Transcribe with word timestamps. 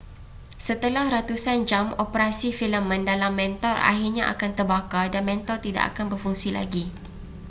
setelah 0.65 1.05
ratusan 1.15 1.57
jam 1.69 1.85
operasi 2.05 2.49
filamen 2.59 3.01
dalam 3.11 3.31
mentol 3.39 3.77
akhirnya 3.91 4.23
akan 4.33 4.51
terbakar 4.57 5.05
dan 5.13 5.21
mentol 5.29 5.57
tidak 5.65 5.83
akan 5.93 6.05
berfungsi 6.11 6.49
lagi 6.59 6.83